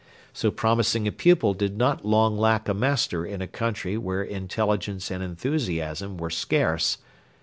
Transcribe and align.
So 0.33 0.49
promising 0.49 1.07
a 1.07 1.11
pupil 1.11 1.53
did 1.53 1.77
not 1.77 2.03
long 2.03 2.35
lack 2.35 2.67
a 2.67 2.73
master 2.73 3.23
in 3.23 3.39
a 3.39 3.47
country 3.47 3.99
where 3.99 4.23
intelligence 4.23 5.11
and 5.11 5.21
enthusiasm 5.23 6.17
were 6.17 6.31
scarce. 6.31 6.97